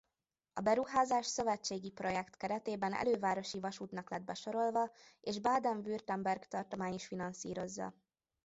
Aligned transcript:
A 0.53 0.61
beruházás 0.61 1.25
szövetségi 1.25 1.89
projekt 1.91 2.37
keretében 2.37 2.93
elővárosi 2.93 3.59
vasútnak 3.59 4.09
lett 4.09 4.21
besorolva 4.23 4.91
és 5.21 5.39
Baden-Württemberg 5.39 6.47
tartomány 6.47 6.93
is 6.93 7.07
finanszírozza. 7.07 7.95